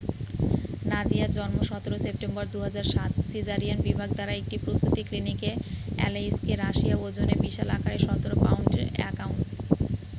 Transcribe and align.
নাদিয়া 0.85 1.27
জন্ম 1.27 1.57
১৭ 1.69 1.97
সেপ্টেম্বর 2.05 2.45
২০০৭,সিজারিয়ান 2.55 3.79
বিভাগ 3.87 4.09
দ্বারা 4.13 4.33
একটি 4.35 4.55
প্রসূতি 4.57 5.01
ক্লিনিকে 5.03 5.51
আলেইস্কে, 6.05 6.53
রাশিয়া 6.55 6.95
ওজনে 6.97 7.35
বিশাল 7.45 7.69
আকারের 7.77 8.01
১৭ 8.05 8.33
পাউন্ড 8.43 8.71
১ 9.01 9.15
আউন্স। 9.25 9.47